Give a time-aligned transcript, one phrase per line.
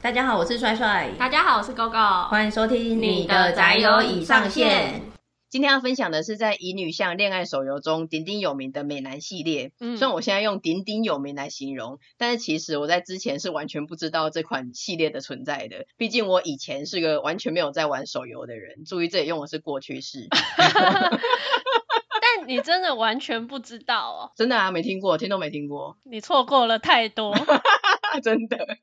[0.00, 1.10] 大家好，我是帅帅。
[1.18, 2.28] 大家好，我是 GoGo。
[2.28, 5.11] 欢迎收听你的宅友已上线。
[5.52, 9.70] 今天要分享的是在乙女向恋爱手游中鼎鼎有名的美男系列。
[9.80, 15.84] 嗯，虽然我现在用鼎鼎有名来形容，但是其实我在之前是完全不知道这款系列的存在的。
[15.98, 18.86] 毕竟我以前是个完全没有在玩手游的人。
[18.86, 20.26] 注意，这里用的是过去式。
[22.22, 24.32] 但你真的完全不知道哦？
[24.34, 25.98] 真的啊，没听过，听都没听过。
[26.04, 27.34] 你错过了太多，
[28.24, 28.78] 真的。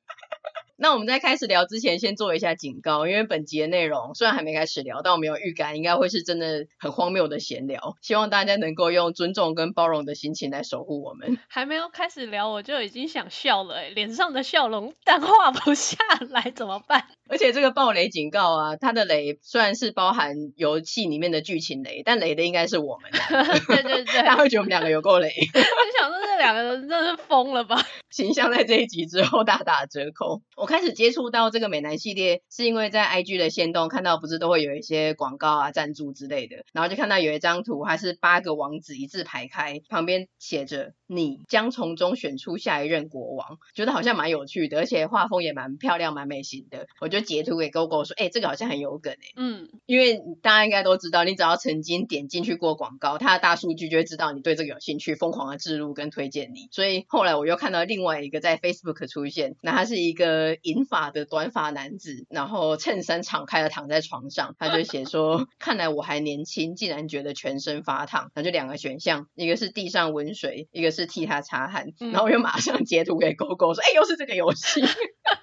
[0.82, 7.98] 那我们在开始聊之前，先做一下警告，因为本集的内容虽然还没开始聊，但我们有预感，应该会是真的很荒谬的闲聊。
[8.02, 11.38] 希望大家能够用尊重跟包容的心情来守护我们。
[11.50, 15.98] 还没有开始聊，我就已经想笑了，哎，脸上的笑容淡化不下
[16.30, 17.06] 来，怎么办？
[17.28, 23.12] 而且这个暴雷警告啊，它的雷虽然是包含游戏里面的剧情雷，但雷的应该是我们。
[23.68, 25.30] 对对对，他会觉得我们两个有够雷。
[25.54, 27.86] 我想说这两个人真的是疯了吧？
[28.10, 30.42] 形象在这一集之后大打折扣。
[30.56, 46.86] 我 开始接触到这个美男系列，是因为在 IG 的线动看到，不是都会有一些广告啊、赞助之类的，然后就看到有一张图，它是八个王子一字排开，旁边写着“你将从中选出下一任国王”，觉得好像蛮有趣的，而且画风也蛮漂亮、蛮美型的。
[47.02, 56.68] 我就截图给 GoGo 说：“哎、欸，这个好像很有梗哎。”嗯，因为大家应该都知道，你只要曾经点进去过广告，它的大数据就会知道你对这个有兴趣，疯狂的置入跟推荐你。
[56.72, 61.26] 所以后来我又看到另外一个在 Facebook 出现，那它是一个银发的。
[61.26, 71.88] 短发男子，然后衬衫敞开的躺在床上，他就写说：“看来我还年轻，竟然觉得全身发烫。”那就两个选项，一个是地上温水，一个是替他擦汗。
[72.00, 74.82] 嗯、然后我又马上截图给 GoGo 说：“哎，又是这个游戏。”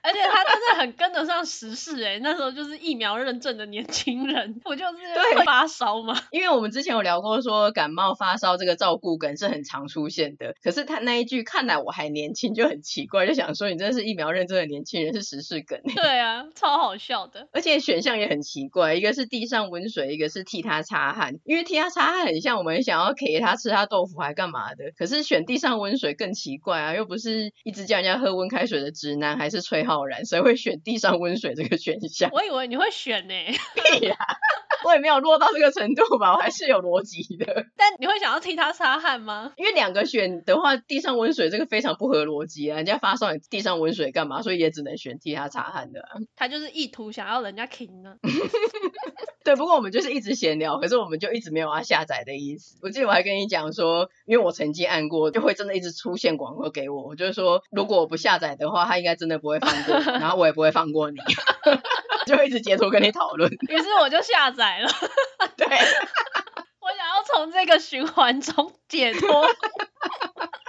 [0.02, 6.14] 而且他真的很跟得上时事哎，那时候就是疫苗认证的年轻人，不就是会发烧吗。
[6.30, 15.80] 因为我们之前有聊过说感冒发烧这个照顾梗是很常出现的，可是他那一句“看来我还年轻”就很奇怪，就想说你真的是疫苗认证的年轻人是时事梗。
[15.94, 32.30] 对啊，超好笑的，而且选项也很奇怪，一个是地上温水，一个是替他擦汗，因为替他擦汗很像我们想要给他吃他豆腐还干嘛的，可是选地上温水更奇怪啊，又不是一直叫人家喝温开水的直男，还是崔浩然，谁会选地上温水这个选项？
[32.32, 33.52] 我以为你会选呢、欸，
[34.00, 34.36] 屁呀、啊，
[34.86, 37.66] 我也没有落到这个程度吧，我还是有逻辑的。
[37.76, 39.52] 但你会想要替他擦汗吗？
[39.58, 44.40] 因为两个选的话，地上温水这个非常不合逻辑啊，人家发烧你地上温水干嘛？
[44.40, 46.00] 所以也只能选替他擦汗的。
[46.36, 48.16] 他就是意图想要人家停呢。
[49.46, 52.78] 对，不过我们就是一直闲聊，可是我们就一直没有要下载的意思。
[52.82, 57.04] 我记得我还跟你讲说，因为我曾经按过，就会真的一直出现广告给我。
[57.04, 61.18] 我就是说，如果我不下载的话，他应该真的不会放过，然后我也不会放过你，
[62.26, 63.48] 就一直截图跟你讨论。
[63.68, 64.88] 于是我就下载了。
[65.56, 65.64] 对，
[66.82, 69.46] 我想要从这个循环中解脱。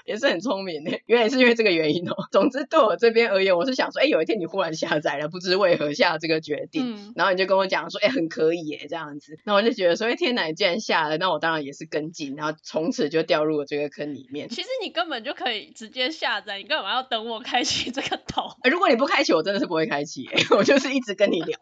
[0.07, 2.15] 也是很聪明的，原来是因为这个原因哦。
[2.31, 9.37] 总之对我这边而言，我是想说，哎，有一天你忽然下载了，不知为何下这个决定，嗯、然后你就跟我讲说，哎，很可以耶，这样子。
[9.43, 14.47] 那我就觉得说，哎，天哪，你既然下了，那我当然也是跟进，然后从此就掉入了这个坑里面。
[14.47, 18.43] 其实你根本就可以直接下载，你干嘛要等我开启这个头？
[18.71, 21.57] 如果你不开启，我真的是不会开启耶，我就是一直跟你聊，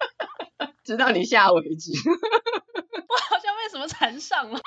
[0.84, 1.92] 直到你下为止。
[3.08, 4.60] 我好像被什么缠上了，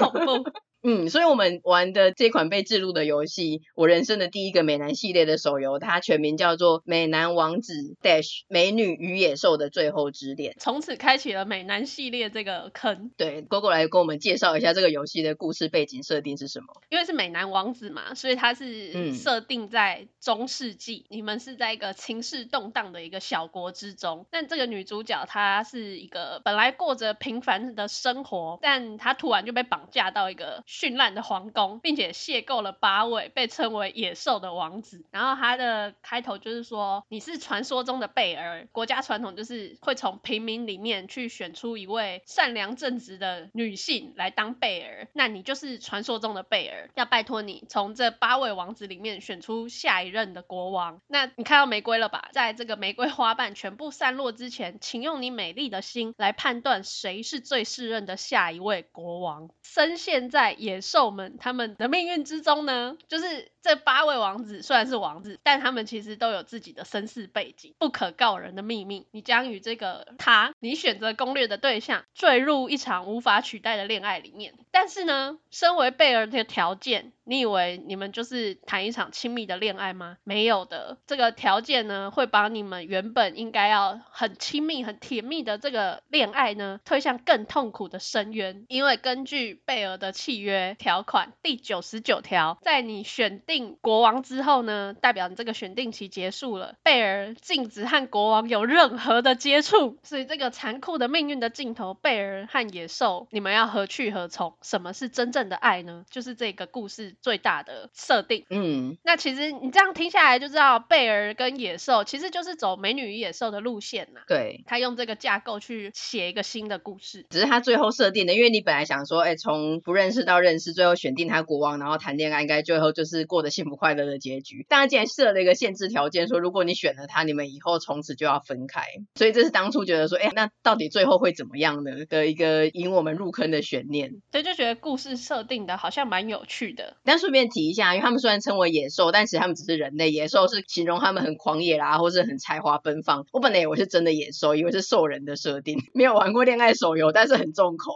[0.00, 0.50] 好恐怖。
[0.86, 13.10] 嗯，所以我们玩的这款被置入的游戏，我人生的第一个美男系列的手游，它全名叫做《美男王子 Dash 美女与野兽的最后之恋》，从此开启了美男系列这个坑。
[13.16, 16.66] 对，GoGo 来跟我们介绍一下这个游戏的故事背景设定是什么？
[16.90, 24.26] 因为是美男王子嘛，所以它是设定在中世纪，嗯、你们是在一个情势动荡的一个小国之中。
[24.30, 30.62] 但这个女主角她是一个本来过着平凡的生活，但她突然就被绑架到一个。
[30.74, 35.04] 绚烂的皇宫，并且邂逅了八位被称为野兽的王子。
[35.12, 45.06] 然后他的开头就是说：“你是传说中的贝儿。”国家传统就是会从平民里面去选出一位善良正直的女性来当贝儿。
[45.12, 51.00] 那你就是传说中的贝儿，要拜托你从这八位王子里面选出下一任的国王。
[51.06, 52.30] 那你看到玫瑰了吧？
[52.32, 59.50] 在这个玫瑰花瓣全部散落之前，请用你美丽的心来判断谁是最适任的下一位国王。
[59.62, 69.06] 深陷在野兽们他们的命运之中呢，就是这八位王子虽然是王子，但他们其实都有自己的身世背景，不可告人的秘密。
[69.10, 74.54] 你将与这个他，你选择攻略的对象，坠入一场无法取代的恋爱里面。
[74.70, 80.16] 但是呢，身为贝儿的条件，你以为你们就是谈一场亲密的恋爱吗？
[80.24, 88.64] 没有的，这个条件呢，会把你们原本应该要很亲密、很甜蜜的这个恋爱呢，推向更痛苦的深渊。
[88.68, 99.98] 因为根据贝儿的契约条款第九十九条，在你选定国王之后呢，代表你这个选定期结束了，贝尔禁止和国王有任何的接触。
[100.02, 104.54] 所以这个残酷的命运的尽头，贝尔和野兽，你们要何去何从？
[104.62, 106.04] 什么是真正的爱呢？
[106.10, 108.44] 就是这个故事最大的设定。
[108.50, 114.20] 嗯，那其实你这样听下来就知道，贝尔跟野兽其实就是走美女与野兽的路线呐。
[114.26, 124.66] 对，他用这个架构去写一个新的故事，只是他最后设定的，因为你本来想说，哎、欸，从不认识到认识，最后选定他国王，然后谈恋爱，应该最后就是过得幸福快乐的结局。
[124.68, 128.82] 但他竟然设了一个限制条件，说如果你选了他，你们以后从此就要分开。
[129.14, 132.04] 所以这是当初觉得说，哎、欸，那到底最后会怎么样呢？
[132.08, 134.12] 的一个引我们入坑的悬念。
[134.30, 136.96] 所以就觉得故事设定的好像蛮有趣的。
[137.04, 140.10] 但顺便提一下，因为他们虽然称为野兽，但其实他们只是人类。
[140.10, 143.26] 野兽是形容他们很狂野啦，或是很才华奔放。
[143.32, 145.78] 我本来以为是真的野兽，以为是兽人的设定。
[145.94, 147.94] 没有玩过恋爱手游，但是很重口。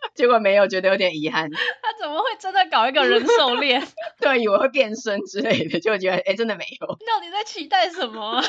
[0.14, 1.50] 结果没有，觉得有点遗憾。
[1.50, 3.82] 他怎么会真的搞一个人兽恋？
[4.20, 6.86] 对，以为会变身之类的，就觉得哎，真的没有。
[6.86, 8.42] 到底在期待什么？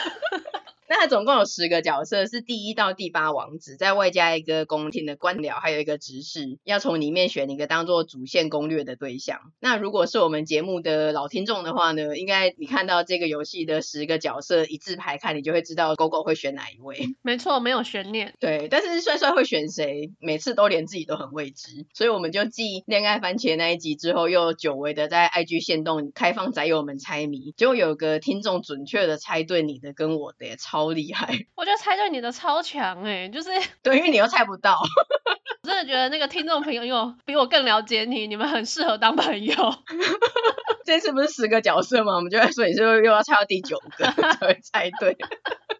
[0.89, 9.39] 那它总共有十个角色，是第一到第八王子，再外加一个宫廷的官僚，还有一个执事，要从里面选一个当做主线攻略的对象。
[9.59, 16.97] 那如果是我们节目的老听众的话呢，应该你看到这个游戏的十个角色一字排开，你就会知道狗狗会选哪一位。
[17.21, 18.33] 没错，没有悬念。
[18.39, 30.79] 对，但是帅帅会选谁，每次都连自己都很未知，所以我们就继恋爱番茄那一集之后，又久违的在 IG 线动开放宅友们猜谜，结果有个听众准确的猜对你的跟我的，也超。
[30.80, 31.28] 超厉害！
[31.56, 33.50] 我觉得猜对你的超强哎，就是
[33.84, 34.80] 对，因为你又猜不到。
[34.80, 34.88] 我
[35.68, 39.54] 真的觉得那个听众朋友比我更了解你，你们很适合当朋友。
[40.86, 42.16] 这次不是十个角色吗？
[42.16, 45.18] 我们就在说你是不是又要猜到第九个才会猜对，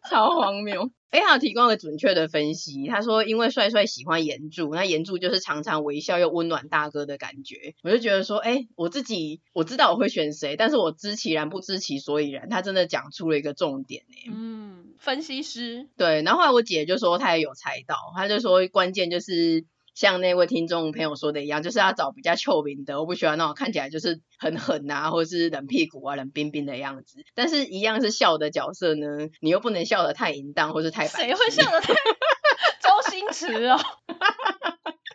[0.10, 0.90] 超荒谬。
[1.10, 2.88] 哎，他有提供了准确的分析。
[2.88, 7.74] 他说，因为帅帅喜欢岩柱，那岩柱就是常常微笑又温暖大哥的感觉。
[7.84, 12.48] 我就觉得说，哎，我自己我知道我会选谁，但是我知其然不知其所以然。
[12.50, 14.32] 他真的讲出了一个重点呢。
[14.34, 15.88] 嗯，分析师。
[15.98, 19.66] 对，然后后来我姐就说她也有猜到，她就说关键就是。
[20.00, 27.26] 像那位听众朋友说的一样，就是要找比较臭名的，我不喜欢那种看起来就是很狠啊，或者是冷屁股啊、冷冰冰的样子。
[27.36, 31.26] 但是一样是笑的角色呢，你又不能笑得太淫荡或是太白。
[31.26, 31.94] 谁会笑得太？
[32.80, 33.78] 周星驰哦，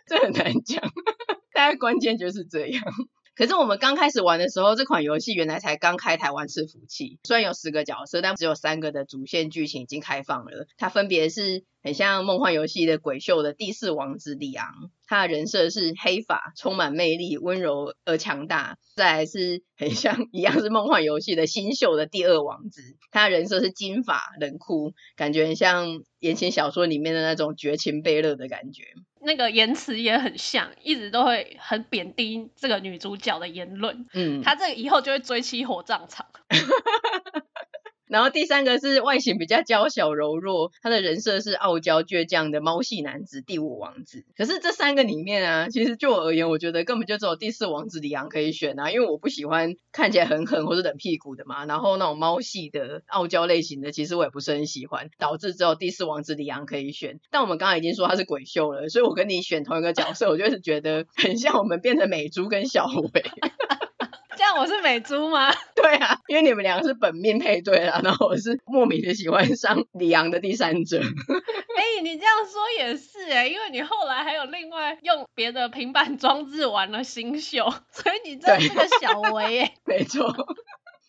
[0.05, 0.83] 这很难讲，
[1.51, 2.83] 大概关键就是这样。
[3.35, 10.67] 可是我们刚开始玩的时候，这款游戏原来才刚开台湾伺服器，虽然有十个角色，但只有三个的主线剧情已经开放了。
[10.77, 18.79] 它分别是很像梦幻游戏的鬼秀的第四王子里昂，他的人设是黑发，充满魅力，温柔而强大。
[18.95, 28.85] 再来是很像一样是梦幻游戏的新秀的第二王子，他的人设是金发，冷酷，感觉很像言情小说里面的那种绝情贝勒的感觉。
[29.21, 34.07] 那个言辞也很像，一直都会很贬低这个女主角的言论。
[34.11, 36.25] 嗯，他这个以后就会追妻火葬场。
[38.07, 44.23] 然后第三个是外形比较娇小柔弱，他的人设是傲娇倔强的猫系男子第五王子。
[44.37, 51.65] 可是这三个里面啊，其实就我而言，我觉得根本就只有第四王子李昂可以选啊，因为我不喜欢看起来很狠或是冷屁股的嘛。
[51.65, 57.19] 然后那种猫系的傲娇类型的，其实我也不是很喜欢，导致只有第四王子李昂可以选。
[57.31, 63.23] 但我们刚刚已经说他是鬼秀了，所以我跟你选同一个角色，我就是觉得很像我们变成美猪跟小维。
[64.35, 65.51] 这样我是美猪吗？
[65.75, 70.99] 对啊，因为你们两个是本命配对啦，然后我是莫名的喜欢上李昂的第三者。
[70.99, 79.73] 哎、欸，你这样说也是哎，因为你后来还有另外用别的平板装置玩了新秀，所以你真是个小维哎。
[79.85, 80.33] 没错，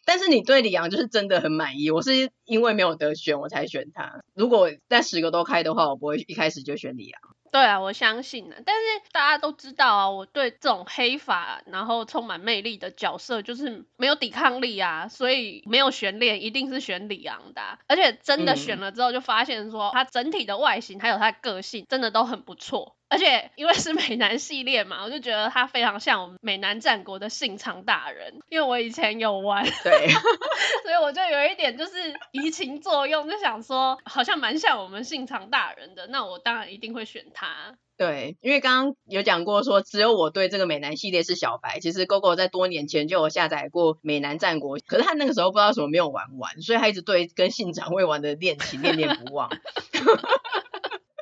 [0.04, 1.90] 但是你对李阳就是真的很满意。
[1.90, 7.35] 我是因为没有得选我才选他，如果在十个都开的话，我不会一开始就选里昂。
[7.52, 8.56] 对啊，我相信啊。
[8.64, 17.78] 但是大家都知道啊，我对这种黑发然后充满魅力的角色就是没有抵抗力啊，所以没有悬念，一定是选里昂的啊。
[17.86, 22.96] 而且真的选了之后，就发现说他整体的外形还有他的个性真的都很不错。
[23.08, 30.08] 而且因为是美男系列嘛，我就觉得他非常像我们美男战国的信长大人，因为我以前有玩，对，
[30.82, 31.92] 所以我就有一点就是
[32.32, 37.76] 移情作用，就想说好像蛮像我们信长大人的，那我当然一定会选他。
[37.98, 41.80] 对，因为刚刚有讲过说，只有我对这个美男系列是小白。
[41.80, 49.48] 其实 GoGo 在多年前就有下载过美男战国，可是他那个时候不知道什么没有玩完，所以他一直对跟信长未完的恋情念念不忘。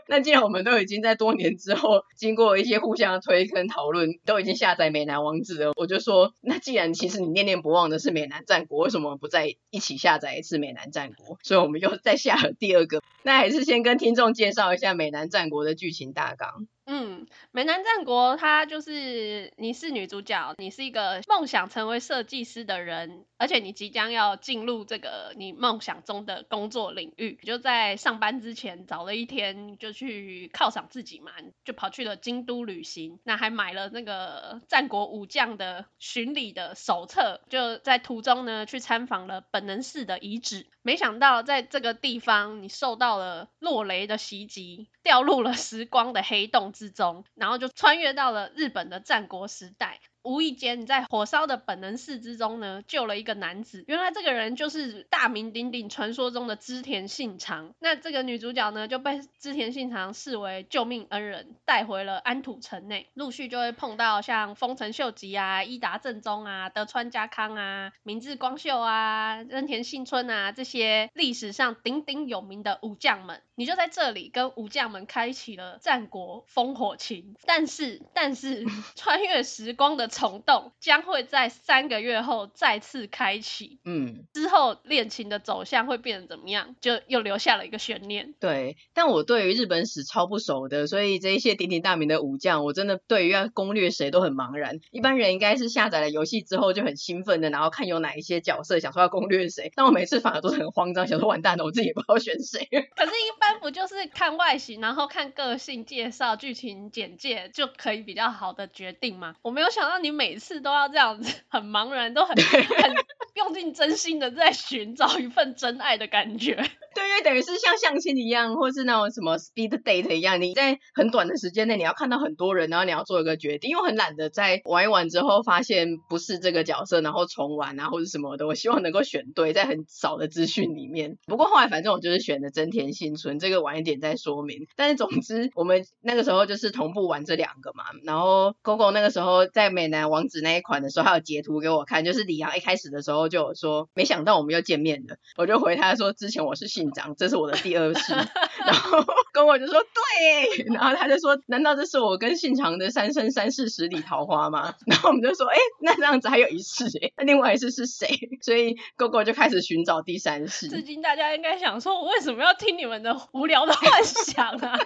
[0.09, 11.39] 那既然我们都已经在多年之后，经过一些互相推跟讨论，都已经下载美男王子了，我就说，那既然其实你念念不忘的是美男战国，为什么不再一起下载一次美男战国？
[11.43, 13.03] 所以我们又再下第二个。
[13.23, 16.67] 那还是先跟听众介绍一下美男战国的剧情大纲。
[16.87, 31.33] 嗯，美男战国，它就是你是女主角，你是一个梦想成为设计师的人，而且你即将要进入这个你梦想中的工作领域，就在上班之前找了一天就去犒赏自己嘛，
[31.65, 40.67] 就跑去了京都旅行，那还买了那个战国武将的巡礼的手册，就在途中呢去参访了本能寺的遗址。
[40.83, 50.01] 没想到在这个地方，你受到了落雷的袭击，掉入了时光的黑洞之中，然后就穿越到了日本的战国时代。
[50.25, 53.85] 无意间你在火烧的本能寺之中呢，救了一个男子。
[53.87, 57.75] 原来这个人就是大名鼎鼎传说中的织田信长。
[57.79, 63.11] 那这个女主角呢，就被织田信长视为救命恩人，带回了安土城内。
[63.13, 73.43] 陆续就会碰到像丰臣秀吉啊、伊达政宗啊、德川家康啊、明智光秀啊、真田幸村啊这些历史上鼎鼎有名的武将们。
[73.57, 77.37] 你就在这里跟武将们开启了战国烽火情。
[77.45, 78.65] 但是，但是
[78.97, 80.09] 穿越时光的。
[80.15, 86.77] 虫洞将会在三个月后再次开启，嗯，之后恋情的走向会变得怎么样？
[86.81, 88.33] 就又留下了一个悬念。
[88.39, 94.79] 对，但我对于日本史超不熟的，所以这一些鼎鼎大名的武将，我真的对于要攻略谁都很茫然。
[94.93, 99.73] 一般人应该是下载了游戏之后就很兴奋的，然后看有哪一些角色，想说要攻略谁。
[99.75, 102.65] 但我每次反而都是很慌张，想说完蛋了，我自己也不知道选谁。
[102.95, 109.35] 可是，一般不就是看外形，然后看个性介绍、剧情简介就可以比较好的决定吗？
[109.43, 110.04] 我没有想到。
[110.05, 112.95] 你每次都要这样子，很茫然，都很很
[113.35, 116.55] 用尽真心的在寻找一份真爱的感觉。
[116.95, 123.71] 对，因为等于是像相亲一样，或是那种什么 speed date 一样，你在很短的时间内，你要看到很多人，然后你要做一个决定。
[123.71, 128.47] 因为很懒得在玩一玩之后发现不是这个角色，然后重玩啊，或者什么的。
[128.47, 131.19] 我希望能够选对，在很少的资讯里面。
[131.27, 134.69] 不过后来反正我就是选的真田幸村，这个晚一点再说明。
[134.77, 137.83] 但是总之，我们那个时候就是同步玩这两个嘛。
[138.05, 145.17] 然后 Coco 那个时候在美男王子那一款的时候，还有截图给我看，就是李阳一开始的时候就有说，没想到我们又见面了。
[145.37, 147.15] 我就回他说，之前我是姓张。
[147.17, 148.13] 这是我的第二世，
[148.65, 154.75] 然后跟我就说对，然后他就说，难道这是我跟信长的三生三世十里桃花吗？
[154.87, 158.09] 然后我们就说，哎，那这样子还有一次哎，那另外一次是谁？
[158.43, 160.69] 所以 GoGo 就开始寻找第三世。
[160.69, 164.79] 至今大家应该想说，我为什么要听你们的无聊的幻想啊？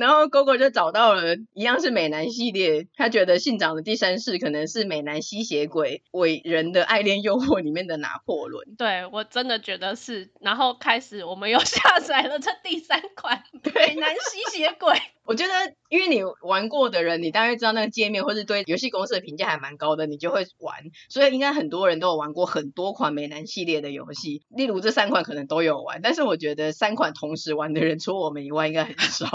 [0.00, 8.66] 然后 GoGo 就找到了一样是美男系列，他觉得信长的第三世可能是美男吸血鬼伟人的爱恋诱惑里面的拿破仑。
[8.78, 10.30] 对，我真的觉得是。
[10.40, 14.98] 然后开始我们又下载了这第三款美男吸血鬼。
[15.30, 15.52] 我觉得
[15.90, 20.74] 因为你玩过的人，你大概知道那个界面，或是对游戏公司的评价还蛮高的，你就会玩。
[21.08, 26.00] 所以应该很多人都有玩过很多款美男系列的游戏，例如这三款可能都有玩。
[26.02, 29.28] 但是我觉得三款同时玩的人，除了我们以外，应该很少。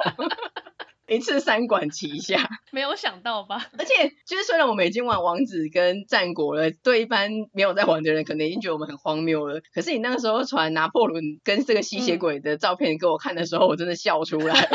[1.07, 3.65] 一次三管齐下，没有想到吧？
[3.77, 9.61] 而且，就是虽然我们已经玩王子跟战国了，对一般没有在玩的人，可能已经觉得我们很荒谬了。
[9.73, 14.67] 可是你那个时候传拿破仑跟这个吸血鬼的照片给我看的时候，嗯、我真的笑出来。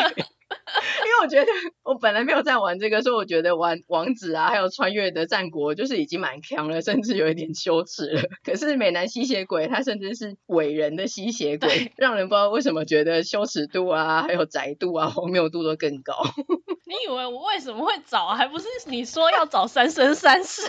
[1.04, 1.50] 因为我觉得
[1.82, 8.22] 我本来没有在玩这个，所以我觉得玩王子啊，还有穿越的战国，就是已经蛮强了，甚至有一点羞耻了。
[8.44, 16.14] 可是美男吸血鬼，他甚至是伟人的吸血鬼， 让人不知道为什么觉得羞耻度啊，还有宅度啊，荒谬度都更高。
[16.86, 18.28] 你以为我为什么会找？
[18.28, 20.62] 还不是你说要找三生三世，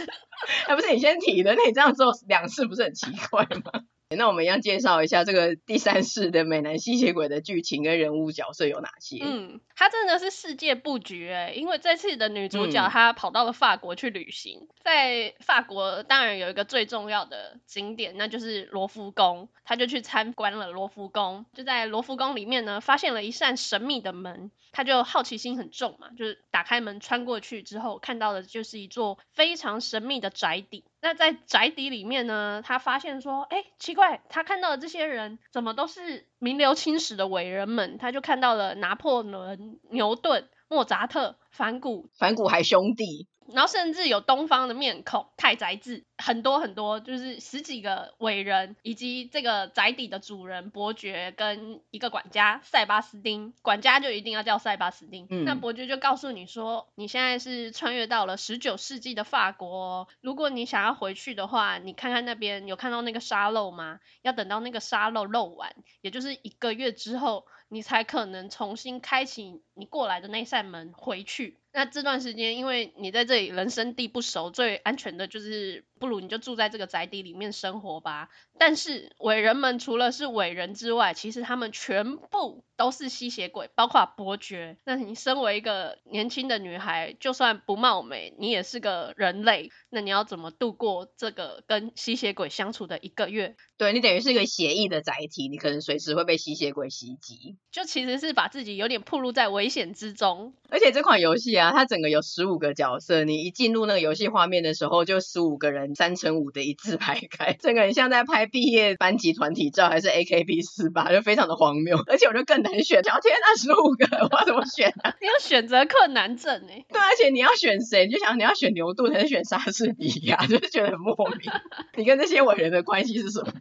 [0.68, 1.54] 还不是你先提的？
[1.56, 3.82] 那你这样做两次不是很奇怪吗？
[4.14, 9.20] 那我们要介绍一下这个第三世的美男吸血鬼的剧情跟人物角色有哪些？
[9.24, 30.86] 嗯，他真的是世界布局哎，因为这次的女主角她跑到了法国去旅行，嗯、在法国当然有一个最重要的景点，那就是罗浮宫，她就去参观了罗浮宫，就在罗浮宫里面呢，发现了一扇神秘的门，她就好奇心很重嘛，就是打开门穿过去之后，看到的就是一座非常神秘的宅邸。
[31.02, 38.00] 那在宅邸里面呢，他发现说，哎，奇怪，他看到的这些人怎么都是名留青史的伟人们？
[38.00, 43.28] 他就看到了拿破仑、牛顿、莫扎特、梵谷、梵谷还兄弟。
[43.54, 55.28] 然后甚至有东方的面孔，太宰治，很多很多，就是十几个伟人，以及这个宅邸的主人伯爵跟一个管家塞巴斯丁，管家就一定要叫塞巴斯丁。
[55.30, 64.00] 嗯，那伯爵就告诉你说，你现在是穿越到了十九世纪的法国哦，如果你想要回去的话，你看看那边有看到那个沙漏吗？
[64.22, 71.58] 要等到那个沙漏漏完，也就是一个月之后，你才可能重新开启你过来的那扇门回去。
[71.74, 75.84] 那这段时间，因为你在这里人生地不熟，最安全的就是。
[76.02, 78.30] 不如你就住在这个宅邸里面生活吧。
[78.58, 84.78] 但是伟人们除了是伟人之外，其实他们全部都是吸血鬼，包括伯爵。
[84.84, 89.70] 那你身为一个年轻的女孩，就算不貌美，你也是个人类。
[89.92, 93.56] 那你要怎么度过这个跟吸血鬼相处的一个月？
[93.78, 97.60] 对，你等于是一个协议的载体，你可能随时会被吸血鬼袭击。
[97.70, 100.54] 就其实是把自己有点暴露在危险之中。
[100.70, 105.96] 而且这款游戏啊，它整个有十五个角色，你一进入那个游戏画面的时候，就十五个人。
[105.96, 111.98] 三乘五的一字排开，整个人像在拍毕业班级团体照，还是 AKB 四八，就非常的荒谬。
[112.08, 115.14] 而且我就更难选，聊天那十五个，我要怎么选啊？
[115.22, 116.84] 你有选择困难症哎。
[116.90, 118.08] 对，而且你要选谁？
[118.08, 120.44] 你就想你要选牛顿还是选莎士比亚？
[120.50, 121.52] 就是觉得很莫名。
[121.96, 123.52] 你跟这些伟人的关系是什么？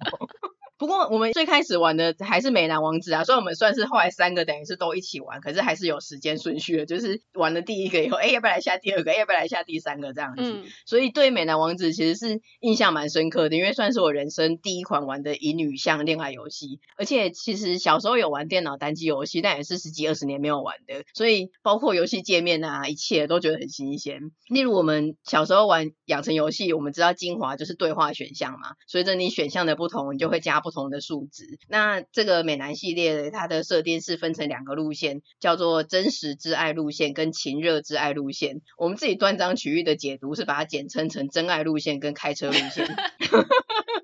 [0.80, 9.12] 不过我们最开始玩的还是美男王子啊，所以我们算是后来三个等于是都一起玩，可是还是有时间顺序的，就是玩了第一个以后，哎，要不要来下第二个？
[9.14, 10.42] 要不要来下第三个这样子？
[10.42, 24.30] 嗯，所以对美男王子其实是印象蛮深刻的，因为算是我人生第一款玩的乙女向恋爱游戏，而且其实小时候有玩电脑单机游戏，但也是十几二十年没有玩的，所以包括游戏界面啊，一切都觉得很新鲜。
[24.49, 30.69] 例如我们小时候玩养成游戏，我们知道精华就是对话选项嘛，随着你选项的不同，你就会加不。
[30.70, 38.60] 不同的数值，那这个美男系列它的设定是分成两个路线，叫做真实挚爱路线跟情热挚爱路线。
[38.78, 42.86] 我们自己断章取义的解读是把它简称成真爱路线跟开车路线。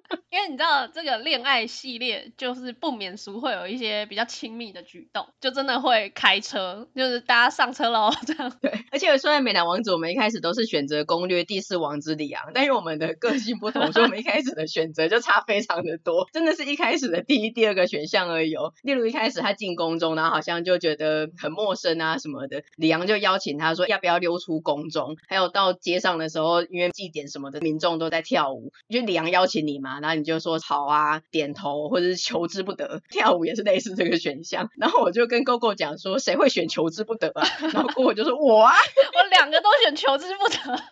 [0.92, 8.52] 这个恋爱系列就是不免俗会有一些比较亲密的举动，就真的会开车，就是大家上车喽 这样。
[8.60, 18.74] 对，而且说在美男王子，我们一开始都是选择攻略第四王之里昂，但是我们的个性不同，所以我们一开始的选择就差非常的多， 真的是一开始的第一、第二个选项而已哦。
[18.82, 30.26] 例如一开始他进宫中，然后好像就觉得很陌生啊什么的，里昂就邀请他说要不要溜出宫中，还有到街上的时候，因为祭典什么的，民众都在跳舞，就里昂邀请你嘛，然后你。
[30.26, 34.68] 就说好啊，点头或者是求之不得，跳舞也是类似这个选项。
[34.76, 37.46] 然后我就跟 GoGo 讲说，谁会选求之不得啊？
[37.72, 38.74] 然后 GoGo 就说我啊，
[39.14, 40.56] 我两个都选求之不得。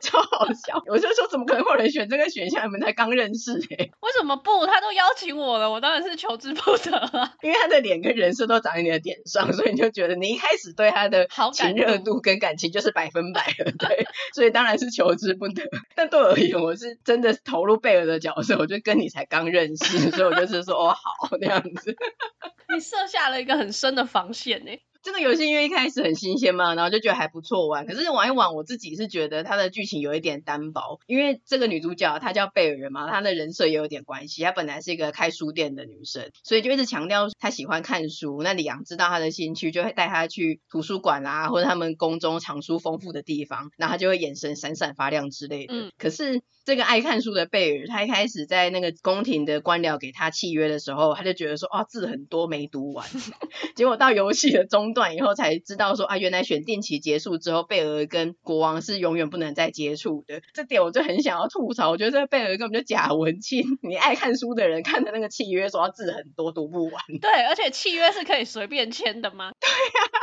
[0.00, 2.66] 超好笑，我就说怎么可能会有人选这个选项？
[2.66, 4.66] 你们才刚认识哎、欸，为什么不？
[4.66, 7.32] 他都邀请我了，我当然是求之不得啊。
[7.40, 15.62] 因为他的脸跟人设都长在你的点上，所以你就觉得你一开始对他的情热度跟感情就是百分百了，对，所以当然是求之不得。
[15.96, 21.96] 但对我而言，我是真的投入贝尔的角色，我就跟你才刚认识，所以我就 是说哦好那样子。
[22.74, 24.72] 你设下了一个很深的防线呢、
[25.04, 27.86] 这个游戏因为一开始很新鲜嘛，然后就觉得还不错玩。
[27.86, 30.98] 可是玩一玩，我自己是觉得它的剧情有一点单薄。
[31.06, 34.42] 因为这个女主角她叫贝尔嘛，她的人设也有点关系。
[34.42, 38.42] 她本来是一个开书店的女生，所以就一直强调她喜欢看书。
[38.42, 45.74] 那李阳知道她的兴趣，就会带她去图书馆啦，或者他们宫中藏书丰富的地方，然后她就会眼神闪闪发亮之类的。
[45.74, 46.40] 嗯，可是。
[46.66, 53.06] 这个爱看书的贝尔，她一开始在那个宫廷的官僚给她契约的时候，她就觉得说，哦，字很多没读完。
[53.76, 60.40] 结果到游戏的中段以后，才知道说，啊，原来选定期结束之后，贝尔跟国王是永远不能再接触的。
[60.54, 63.78] 这点我就很想要吐槽，我觉得这个贝尔根本就假文青。
[63.82, 66.94] 你爱看书的人看的那个契约说字很多，读不完。
[67.20, 69.50] 对，而且契约是可以随便签的吗？
[69.60, 70.18] 对呀、啊。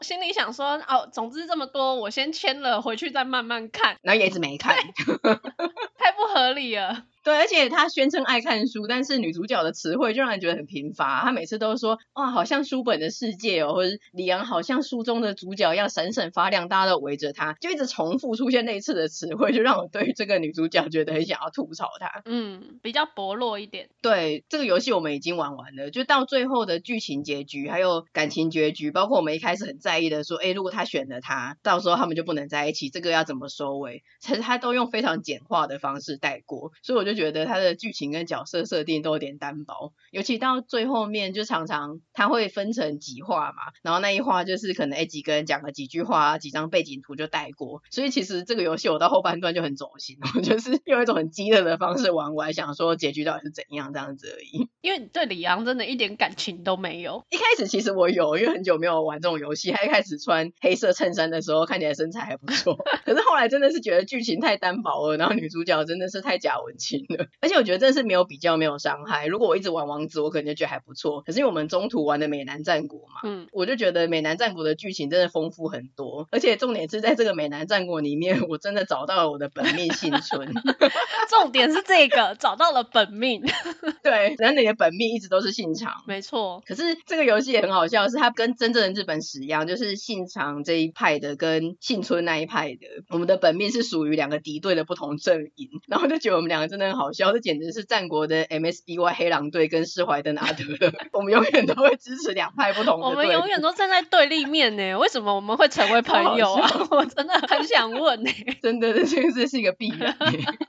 [0.00, 3.96] 心里想说，哦，总之这么多，我先签了，回去再慢慢看。
[4.02, 4.76] 然后也一直没看，
[5.96, 7.04] 太不合理了。
[7.24, 11.22] 对，而且他宣称爱看书，但是女主角的词汇就让人觉得很贫乏。
[11.22, 22.20] 他每次都说，哇，好像书本的世界哦，或者李阳好像书中的主角要闪闪发亮，大家都围着他，就一直重复出现类似的词汇，就让我对这个女主角觉得很想要吐槽她。
[22.26, 23.88] 嗯，比较薄弱一点。
[24.02, 34.02] 对，这个游戏我们已经玩完了，就到最后的剧情结局，还有感情结局，包括我们一开始很在意的说，哎，如果他选了他，到时候他们就不能在一起，这个要怎么收尾？
[34.20, 37.13] 其实他都用非常简化的方式带过，所以我就。
[37.14, 54.68] 就觉得他的剧情跟角色设定都有点单薄，尤其到最后面就常常它会分成几话嘛，然后那一话就是可能哎几个人讲了几句话，几张背景图就带过，所以其实这个游戏我到后半段就很走心， 我就是用一种很激烈的方式玩，我还想说结局到底是怎样这样子而已。
[54.80, 57.24] 因为你对李昂真的一点感情都没有。
[57.30, 69.26] 一开始其实我有，因为很久没有玩这种游戏，他一开始穿黑色衬衫的时候看起来身材还不错， 可是后来真的是觉得剧情太单薄了，然后女主角真的是太假文青了，而且我觉得真的是没有比较没有伤害。
[69.26, 80.52] 如果我一直玩王子，我可能就觉得还不错，可是因为我们中途玩的美男战国嘛，嗯，我就觉得美男战国的剧情真的丰富很多，而且重点是在这个美男战国里面，我真的找到了我的本命幸村。
[81.30, 83.42] 重点是这个找到了本命，
[84.02, 86.62] 对，然后你的本命一直都是信长，没错。
[86.66, 100.64] 可是这个游戏也很好笑，是它跟真正的日本史一样，就是信长这一派的跟幸村那一派的，我们的本命是属于两个敌对的不同阵营，然后就觉得我们两个真的很好笑，这简直是战国的 MSBY 黑狼队跟释怀登阿德，
[101.12, 106.70] 我们永远都会支持两派不同的，我们永远都站在对立面呢，为什么我们会成为朋友啊？
[106.90, 108.30] 我真的很想问呢，
[108.62, 110.16] 真的，这个是是一个必然，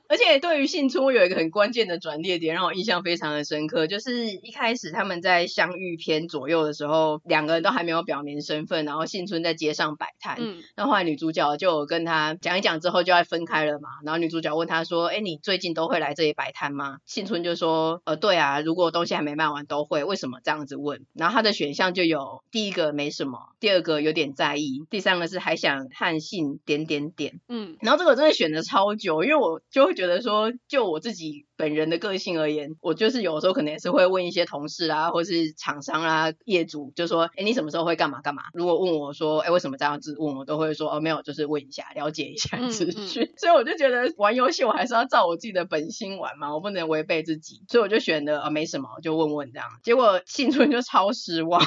[0.08, 16.98] 而且对于幸村，我有一个很关键的转捩点，让我印象非常的深刻，就是一开始他们在相遇篇左右的时候，两个人都还没有表明身份，然后幸村在街上摆摊，嗯，那后来女主角就跟他讲一讲之后就要分开了嘛，然后女主角问他说，哎，你最近都会来这里摆摊吗？
[17.06, 21.06] 幸村就说，呃，对啊，如果东西还没卖完都会，为什么这样子问？
[21.12, 31.46] 然后他的选项就有第一个没什么，第二个有点在意，第三个是还想和信点点点，嗯，然后这个真的选的超久，因为我就会觉得说，就我自己。
[31.56, 38.42] 本人的个性而言，我就是有时候可能也是会问一些同事啊，或是厂商啊、业主，就说，哎，你什么时候会干嘛干嘛？
[38.52, 43.24] 如果问我说，哎，为什么这样子问我，都会说，哦，没有，就是问一下，了解一下资讯。
[43.24, 49.68] 嗯嗯、所以我就觉得玩游戏我还是要照我自己的本心玩嘛，我不能违背自己，所以我就选的啊、哦，没什么，我就问问这样。
[49.82, 51.62] 结果幸春就超失望。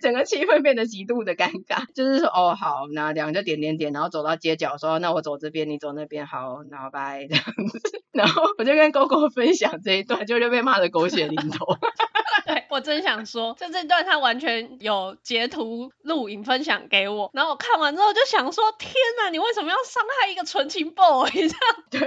[0.02, 7.80] 整个气氛变得极度的尴尬，就是说哦好，那两个就点点点，然后走到街角说，那我走这边，你走那边，好，然后拜 这样子，
[8.12, 11.66] 然后我就跟 GoGo 分享这一段，就就被骂的狗血淋头。
[12.46, 21.52] 对，我真想说，就这段他完全有截图录影分享给我，然后我看完之后就想说，天哪，你为什么要伤害一个纯情 boy 这样？
[21.90, 22.00] 对。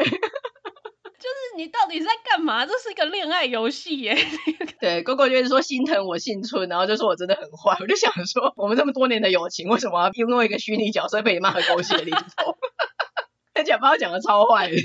[1.23, 2.65] 就是你到底在干嘛？
[2.67, 4.17] 这是一个恋爱游戏耶。
[4.81, 7.77] 对哥哥就是说心疼我姓村，然后就说我真的很坏。
[7.79, 12.57] 我就想说，我们这么多年的友情，为什么要因为一个虚拟角色被你骂的狗血淋头？
[13.55, 14.75] 而且把我讲的超坏的。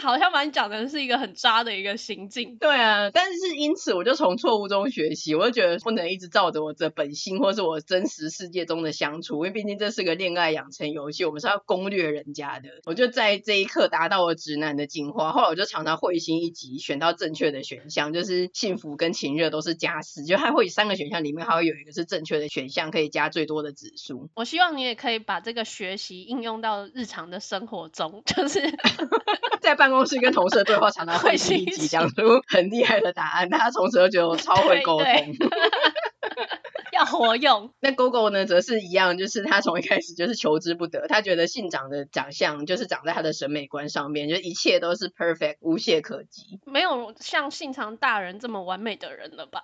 [0.00, 2.56] 好像把你讲的是一个很渣的一个行径。
[2.56, 12.68] 对啊，但是因此我就从错误中学习，我就觉得不能一直照着我的本心或是我真实世界中的相处，因为毕竟这是个恋爱养成游戏，我们是要攻略人家的。
[12.86, 15.32] 我就在这一刻达到了直男的进化。
[15.32, 24.30] 后来我就常常会心一击，选到正确的选项，就是幸福跟情热都是加四，就还会三个选项里面还会有一个是正确的选项，可以加最多的指数。
[24.34, 28.60] 我希望你也可以把这个学习应用到日常的生活中，就是。
[29.60, 32.14] 在办公室跟同事的对话，常常会心一击，讲出
[32.46, 35.06] 很厉害的答案，大家从此就觉得我超会沟通，
[36.92, 37.72] 要活用。
[37.80, 49.62] 那 GoGo 呢，则是一样，就是他从一开始就是求之不得，他觉得信长的长相就是长在他的审美观上面，就一切都是 perfect，无懈可击，没有像信长大人这么完美的人了吧？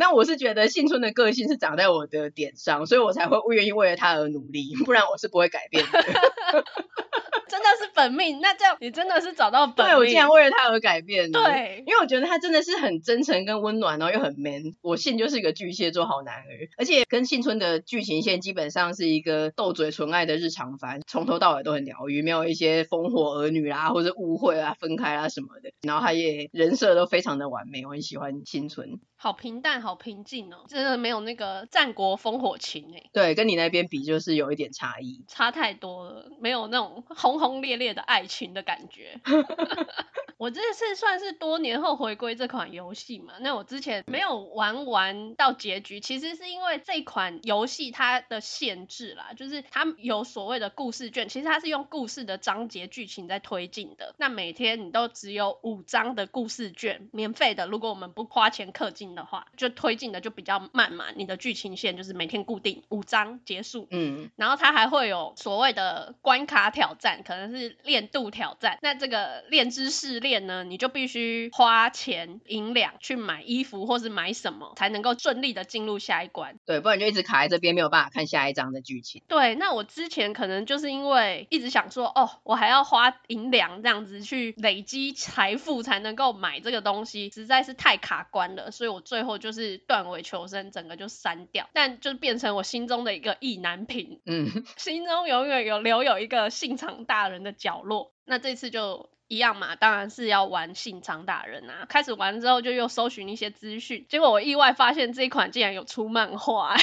[0.00, 6.02] 那我是觉得幸村的个性是长在我的点上，所以我才会愿意为了他而努力，不然我是不会改变的。
[7.50, 9.94] 真的是本命，那这样你真的是找到本命。
[9.94, 11.30] 对，我竟然为了他而改变。
[11.32, 14.62] 对，因为我觉得他真的是很真诚跟温暖，然后又很 man。
[14.80, 16.46] 我信就是一个巨蟹座好男儿，
[16.78, 25.70] 而且跟幸村的剧情线基本上是一个斗嘴纯爱的日常番，从头到尾都很疗愈，没有一些烽火儿女啦，或者误会啊、分开啦什么的。
[25.82, 29.00] 然后他也人设都非常的完美，我很喜欢幸村。
[29.22, 33.10] 好平淡，好平静哦，真的没有那个战国烽火情哎。
[33.12, 39.20] 对，跟你那边比就是有一点差异，差太多了，没有那种轰轰烈烈的爱情的感觉。
[40.38, 54.14] 我这次算是多年后回归这款游戏嘛，那我之前没有玩完到结局，其实是因为这款游戏它的限制啦，就是它有所谓的故事卷，其实它是用故事的章节剧情在推进的。
[54.16, 61.06] 那每天你都只有五张的故事卷，免费的，如果我们不花钱氪金的话，就推进的就比较慢嘛。
[61.16, 68.76] 你的剧情线就是每天固定五章结束，嗯，然后它还会有所谓的关卡挑战，可可能是练度挑战。
[68.82, 76.58] 那这个练知识练呢，你就必须花钱银两去买衣服或是买什么，才能够顺利的进入下一关。
[76.66, 79.22] 对，不然就一直卡在这边，没有办法看下一章的剧情。
[79.28, 91.68] 对，那我之前可能就是因为一直想说，哦，我还要花银两这样子去累积财富才能够买这个东西，实在是太卡关了，所以我最后就是断尾求生，整个就删掉。
[91.72, 98.12] 但就变成我心中的一个意难平，嗯， 心中永远有留有一个信长大人的角落。
[98.24, 99.10] 那这次就。
[99.30, 101.86] 一样嘛，当然是要玩信长大人啊！
[101.88, 106.74] 开始玩之后就又搜寻一些资讯，结果我意外发现这一款竟然有出漫画，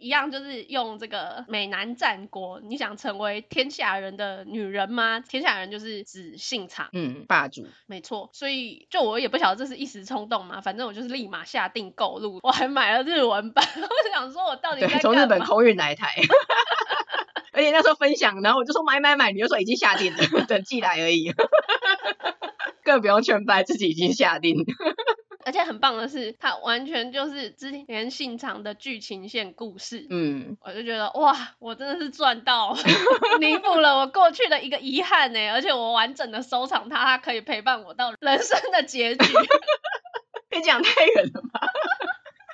[0.00, 5.20] 一样就是用这个美男战国，你想成为天下人的女人吗？
[5.20, 8.30] 天下人就是指信长，嗯，霸主，没错。
[8.32, 16.14] 所以就我也不晓得这是一时冲动嘛，反正我就是立马下定购入，我还买了日文版，我想说我到底该从日本空运来台。
[17.52, 21.32] 而且那时候分享，然后我就说买买买，你就说已经下定了， 等寄来而已，
[22.84, 24.64] 更不用劝败，自己已经下定。
[25.48, 30.06] 而且很棒的是，它完全就是之前信长的剧情线故事。
[30.10, 32.76] 嗯，我就觉得哇，我真的是赚到，
[33.40, 35.50] 弥补了我过去的一个遗憾呢。
[35.52, 39.24] 而且我完整的收藏它，它可以陪伴我到人生的结局。
[40.50, 41.60] 别讲太远了吧。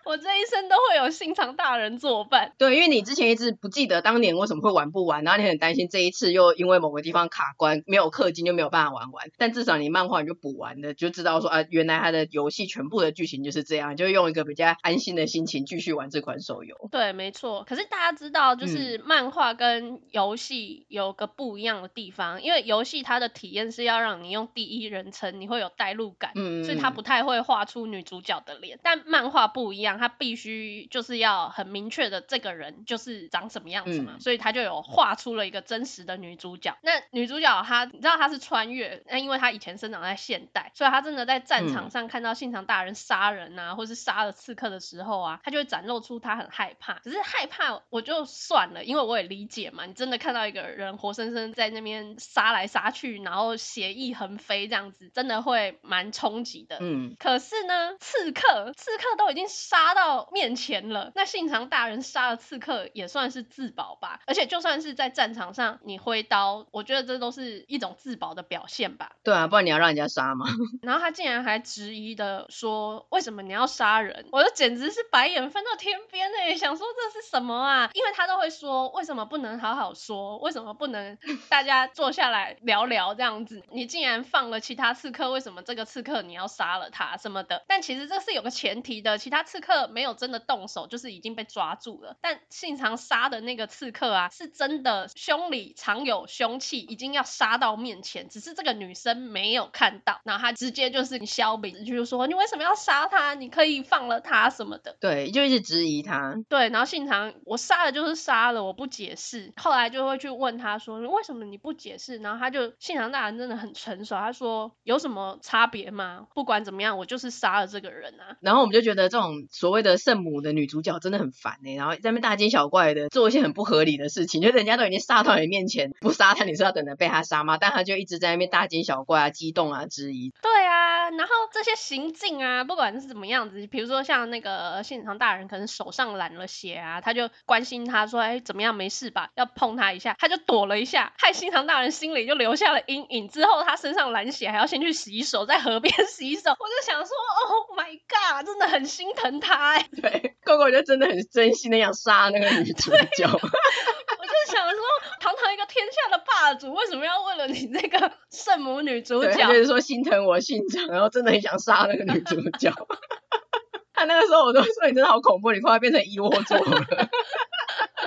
[0.05, 2.53] 我这一生都会有心肠大人作伴。
[2.59, 9.31] 对，因为你之前一直不记得当年为什么会玩不完，然后你很担心这一次又因为某个地方卡关，没有氪金就没有办法玩完。
[9.39, 16.77] 但至少你漫画你就补完了，就知道说啊，原来他的游戏全部的剧情就是这样，就用一个比较安心的心情继续玩这款手游。
[16.91, 17.65] 对，没错。
[17.65, 28.79] 可是大家知道，就是漫画跟游戏有个不一样的地方，嗯、因为游戏它的体验是要让你用第一人称，你会有代入感，嗯，所以它不太会画出女主角的脸。
[28.83, 29.94] 但漫画不一样。
[29.99, 36.77] 他必须就是要很明确的这个人就是长什么样子嘛，嗯、所以他就有画出了一个真实的女主角。
[36.83, 46.95] 那女主角她，你知道她是穿越，那因为她以前生长在现代，所以她真的在战场上看到信长大人杀人啊，或是杀了刺客的时候啊，她就会展露出她很害怕。
[47.05, 56.79] 只是害怕我就算了，因为我也理解嘛，你真的看到一个人活生生在那边杀来杀去，然后血液横飞这样子，真的会蛮冲击的。
[56.81, 59.84] 嗯，可是呢，刺客刺客都已经杀。
[59.85, 64.21] 杀到面前了，那信长大人杀了刺客也算是自保吧。
[64.27, 69.13] 而且就算是在战场上你挥刀，我觉得这都是一种自保的表现吧。
[69.23, 70.47] 对啊，不然你要让人家杀吗？
[70.81, 77.91] 然后他竟然还质疑的说：“为什么你要杀人？”我就简直是白眼翻到天边哎，想说这是什么啊？
[77.93, 80.39] 因为他都会说：“为什么不能好好说？
[80.39, 81.19] 为什么不能
[81.51, 83.63] 大家坐下来聊聊这样子？
[83.71, 89.74] 你竟然放了其他刺客，为什么这个刺客你要杀了他什么的？”但其实这是有个前提的，其他刺客。
[89.89, 92.17] 没有真的动手，就是已经被抓住了。
[92.21, 103.35] 但信长杀的那个刺客啊，是真的胸里藏有凶器，已经要杀到面前，只是这个女生没有看到，然后他直接就是削笔，就是说你为什么要杀他？
[103.35, 104.97] 你可以放了他什么的。
[105.01, 106.35] 对，就一直质疑他。
[106.49, 109.53] 对，然后信长，我杀了就是杀了，我不解释。
[109.57, 112.19] 后来就会去问他说，为什么你不解释？
[112.19, 116.27] 然后他就信长大人真的很成熟，他说有什么差别吗？
[116.35, 118.37] 不管怎么样，我就是杀了这个人啊。
[118.41, 119.35] 然后我们就觉得这种。
[119.65, 127.57] 所谓的圣母的女主角真的很烦哎、欸，然后在那边大惊小怪的做一些很不合理的事情，就人家都已经杀到你面前，不杀他你是要等着被他杀吗？
[127.59, 130.35] 但他就一直在那边大惊小怪啊、激动啊、质疑。
[130.43, 139.31] 对啊，然后这些行径啊，不管是怎么样子，比如说像那个信长大人可能手上染了血啊，他就关心他说，哎，怎么样，没事吧？
[139.35, 143.31] 要碰他一下，他就躲了一下，害信长大人心里就留下了阴影。
[143.31, 146.51] 之后他身上染血，还要先去洗手，在河边 洗手。
[146.51, 147.17] 我就想说
[147.49, 149.54] ，Oh my god，真的很心疼他。
[150.01, 153.25] 对，狗狗就真的很真心的想杀那个女主角。
[153.31, 154.81] 我就想说，
[155.21, 159.47] 堂堂一个天下的霸主，为什么要为了你这个圣母女主角？
[159.49, 162.73] 就是说心疼我姓张，然后真的很想杀那个女主角。
[163.97, 167.09] 他那个时候我都说你真的好恐怖，你快要变成一窝座了，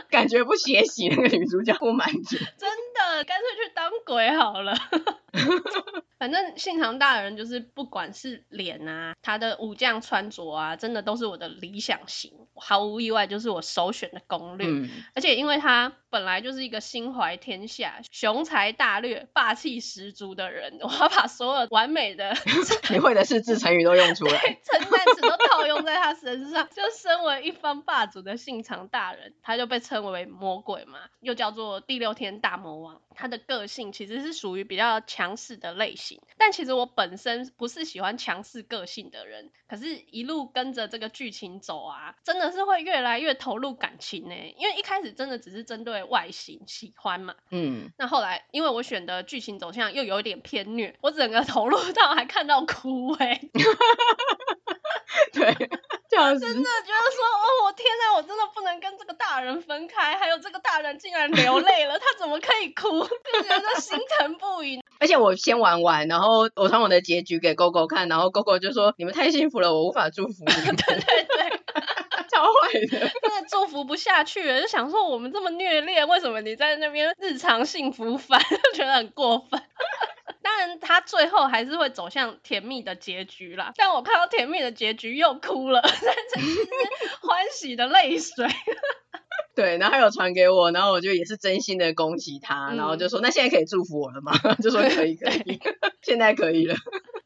[0.10, 2.36] 感觉不血洗那个女主角不满足。
[2.58, 4.76] 真的，干脆去当鬼好了。
[6.20, 14.68] 反正信长大人就是不管是脸啊，他的武将穿着啊，真的都是我的理想型，毫无意外就是我首选的攻略。
[14.68, 22.36] 嗯、而且因为他本来就是一个心怀天下、雄才大略、霸气十足的人，我要把所有完美的
[22.90, 26.68] 你会的四字成语都用出来，称赞词都套用在他身上。
[26.70, 33.02] 就身为一方霸主的信长大人，他就被称为魔鬼嘛，又叫做第六天大魔王。
[33.14, 36.07] 他的个性其实是属于比较强势的类型。
[36.08, 36.22] 型。
[36.38, 44.36] 但其实我本身不是喜欢强势个性的人，可是一路跟着这个剧情走啊，真的是会越来越投入感情呢。
[44.58, 53.42] 因为一开始真的只是针对外形喜欢嘛，嗯，那后来因为我选的剧情走向又有一点偏虐，我整个投入到还看到哭哎，
[55.34, 55.70] 对。
[56.18, 63.06] 真的觉得说，哦，我天哪，我真的不能跟这个大人分开，还有这个大人竟然流泪了，他怎么可以哭？
[63.06, 64.82] 就觉得心疼不已。
[65.00, 71.50] 而且我先玩完，然后我传我的结局给 GoGo 看，然后 GoGo 就说：“你们太幸福了，我无法祝福你。” 对对对，
[72.30, 79.62] 超坏的，真的祝福不下去了，就想说我们这么虐恋，为什么你在那边日常幸福番，就觉得很过分。
[80.42, 83.74] 当然，他最后还是会走向甜蜜的结局啦。
[83.76, 86.58] 但我看到甜蜜的结局又哭了， 但这是
[87.22, 88.48] 欢喜的泪水。
[89.58, 95.60] 对，然后他有传给我，然后我就也是真心的恭喜他，嗯、然后就说：“那现在可以祝福我了吗？” 就说：“可以，可以，
[96.04, 96.76] 现在可以了。”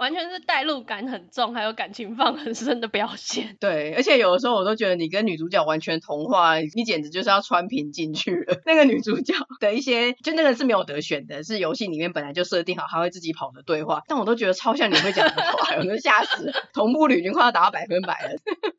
[0.01, 3.55] 完全是代入感很重，还有感情放很深的表现。
[3.61, 8.57] 对，而且有的时候我都觉得你跟女主角完全同化，你简直就是要穿屏进去了。
[8.65, 16.53] 那个女主角的一些，就那个是没有得选的，是游戏里面本来就设定好，她会自己跑的对话，但我都觉得超像你会讲的话， 我都吓死了。
[16.73, 18.29] 同步率已经快要达到百分百了，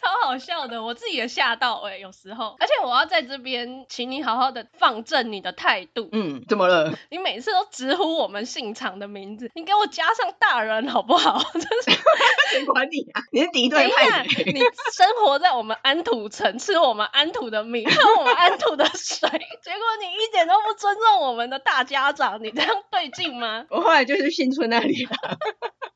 [0.02, 2.56] 超好笑的，我自己也吓到哎、欸，有时候。
[2.58, 6.08] 而且我要在这边，请你好好的放正你的态度。
[6.10, 6.92] 嗯，怎么了？
[7.10, 11.11] 你每次都直呼我们姓常的名字，你给我加上大人好不好？
[11.12, 11.38] 不好，
[12.48, 13.20] 谁管你啊？
[13.32, 14.24] 你是敌对派。
[14.46, 14.60] 你
[14.94, 23.66] 生活在我们安土城，吃我们安土的米， 喝我们安土的水，结果你一点都不尊重我们的大家长，你这样对劲吗？
[23.68, 25.10] 我后来就去新村那里了。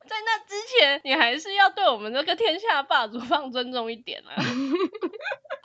[0.06, 4.36] 在那之前，你还是要对我们这个天下霸主放尊重一点啊。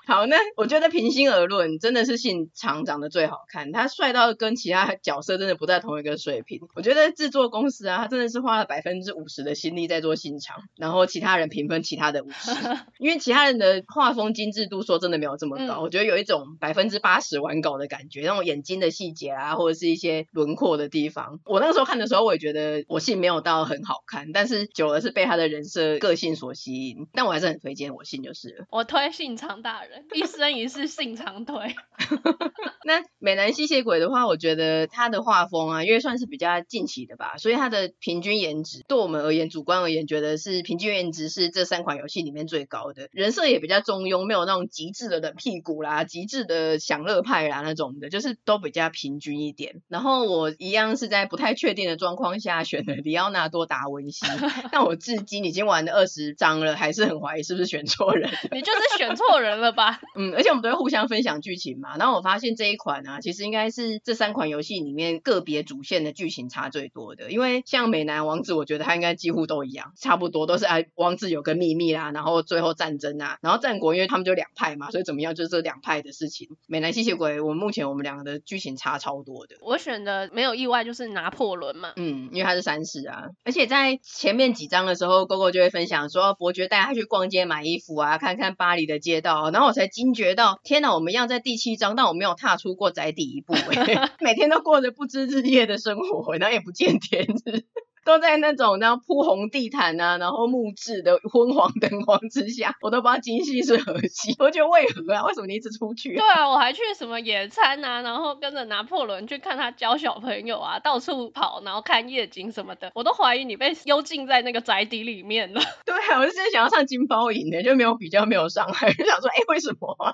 [0.06, 6.60] 好，那我觉得平心而论，真的是信长长得最好看，他帅到跟其他角色真的不在同一个水平。
[6.76, 12.52] 我觉得制作公司啊，他真的是花了百分之五十的心力在做信长，然后其他人平分其他的五十，
[13.00, 15.76] 因为其他人的画风精致度说真的没有这么高。
[15.76, 21.40] 嗯、我觉得有一种百分之八十完稿的感觉，那种眼睛的细节啊，或者是一些轮廓的地方。
[21.46, 28.66] 我那个时候看的时候，我也觉得我信没有到很好看，但是久了是被他的人设个性所吸引，但我还是很推荐我信就是了。
[28.72, 29.91] 我推信长大人。
[30.14, 31.76] 一生一世性长腿。
[32.84, 43.08] 那美男吸血鬼的话，我觉得他的画风啊，因为算是比较近期的吧，所以他的平均颜值，对我们而言，主观而言，觉得是平均颜值是这三款游戏里面最高的。
[43.12, 49.82] 人设也比较中庸，没有那种极致的冷屁股啦，极致的享乐派啦那种的，就是都比较平均一点。
[49.88, 54.26] 然后我一样是在不太确定的状况下选的里奥纳多·达文西，
[54.72, 58.32] 但我至今已经玩了二十章了，还是很怀疑是不是选错人。
[58.52, 59.81] 你就是选错人了吧？
[60.16, 61.98] 嗯，而且我们都会互相分享剧情嘛。
[61.98, 67.32] 然后我发现这一款啊，其实应该是这三款游戏里面个别主线的剧情差最多的。
[67.32, 76.48] 因为像美男王子，我觉得他应该几乎都一样，差不多都是哎，王子有个秘密啦，然后最后战争啊，然后战国因为他们就两派嘛，所以怎么样就是这两派的事情。
[76.68, 79.56] 美男吸血鬼，我目前我们两个的剧情差超多的。
[79.62, 83.26] 我选的没有意外就是拿破仑嘛，嗯，因为他是三世啊。
[83.44, 89.92] 而且在前面几章的时候，GoGo 就会分享说伯爵带他去逛街买衣服啊，看看巴黎的街道，然后我才。
[89.92, 90.96] 惊觉到，天哪！
[90.96, 93.54] 我们要在第七章，但我没有踏出过宅邸一步，
[94.24, 97.66] 每天都过着不知日夜的生活，然后也不见天日，
[98.04, 104.36] 都在那种然后铺红地毯啊，然后木质的昏黄灯光之下，我都不知道今夕是何夕。
[104.40, 105.26] 我觉得为何啊？
[105.26, 106.22] 为什么你一直出去啊？
[106.22, 115.62] 对啊，我还去什么野餐啊，然后跟着拿破仑去看他教小朋友啊，到处跑，然后看夜景什么的，我都怀疑你被幽禁在那个宅邸里面了。
[115.86, 120.14] 对啊，我就现在想要上金包银的，就没有比较，没有伤害，就想说，哎，为什么啊？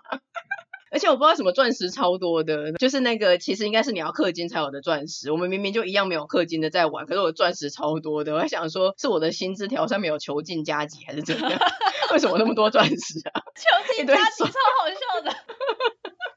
[0.92, 5.32] 而且我不知道什么钻石超多的，就是那个其实应该是你要氪金才有的钻石。
[5.32, 8.34] 我们明明就一样没有氪金的在玩，可是我钻石超多的。
[8.34, 11.60] 我还想说，是我的薪资条上面有囚禁加急还是怎样？
[12.12, 13.42] 为什么那么多钻石啊？
[13.56, 15.36] 囚禁加急超好笑的。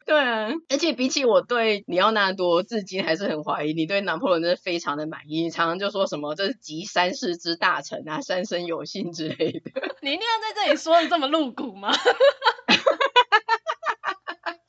[0.06, 3.72] 对啊，而且比起我对里奥纳多，至今还是很怀疑。
[3.72, 9.70] 你对拿破仑真的非常的满意，你常常就说什么这是集三世之大成啊，三生有幸之类的。
[10.02, 11.92] 你一定要在这里说的这么露骨吗？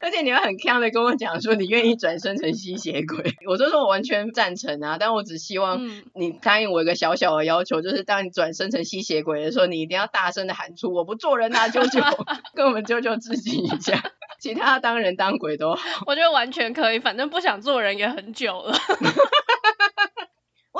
[0.02, 5.80] 而且你会很呛的跟我讲说，你愿意转生成吸血鬼，我就说我完全赞成啊，但我只希望
[6.16, 12.02] 你答应我一个小小的要求，就是当你转生成吸血鬼的时候，你一定要大声的喊出“我不做人啊，舅舅
[12.56, 14.12] ”，跟我们舅舅致敬一下。
[14.40, 18.74] 其他当人当鬼都好，我觉得完全可以，反正不想做人也很久了。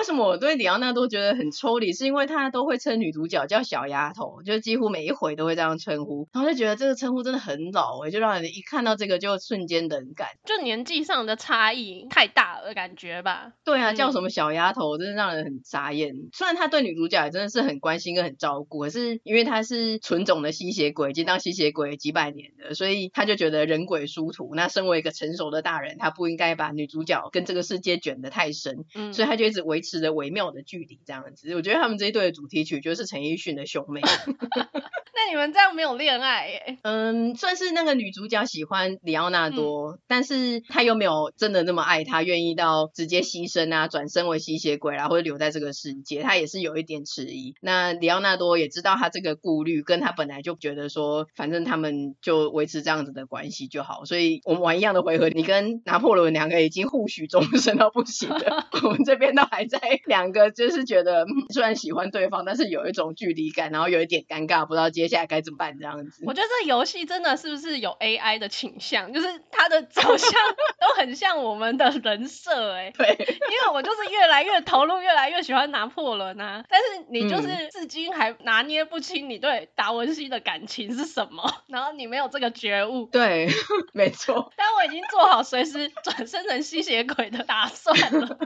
[0.02, 1.94] 为什么我对里奥纳多觉得很抽离？
[1.94, 13.54] 是因为他都会称女主角叫小丫头，就几乎每一回都会这样称呼，然后就觉得这个称呼真的很老哎、欸，就让人一看到这个就瞬间冷感，就年纪上的差异太大了，感觉吧？
[13.64, 16.16] 对啊，叫什么小丫头，真的让人很傻眼。
[16.34, 24.56] 虽然他对女主角也真的是很关心跟很照顾，可是因为他是纯种的吸血鬼，已经当吸血鬼几百年的，所以他就觉得人鬼殊途。
[24.56, 31.54] 那身为一个成熟的大人，他不应该把女主角跟这个世界卷得太深，嗯，所以他就一直维持着微妙的距离，这样子。
[31.56, 34.02] 我觉得他们这一对的主题曲就是陈奕迅的兄妹。
[35.24, 36.78] 那你们这样没有恋爱耶？
[36.82, 47.54] 嗯，算是那个女主角喜欢里奥纳多，嗯，但是她又没有真的那么爱他，愿意到直接牺牲啊，转身为吸血鬼啦，或者留在这个世界，她也是有一点迟疑。
[47.62, 54.06] 那里奥纳多也知道他这个顾虑，跟他本来就觉得说，反正他们就维持这样子的关系就好。
[54.06, 66.24] 所以我们玩一样的回合，你跟拿破仑两个已经互许终身到不行了， 我们这边都还在两个就是觉得虽然喜欢对方，但是有一种距离感，然后有一点尴尬，不知道接下来该怎么办这样子。
[66.26, 70.32] 我觉得这游戏真的是不是有 AI 的倾向，就是它的走向
[70.80, 72.92] 都很像我们的人设哎。
[72.98, 76.64] 对，因为我就是越来越投入，越来越喜欢拿破仑啊。
[76.70, 83.06] 但是你就是至今还拿捏不清你对达文西的感情是什么，然后你没有这个觉悟。
[83.12, 83.50] 对，
[83.94, 84.52] 没错。
[84.56, 88.38] 但我已经做好随时转生成吸血鬼的打算了。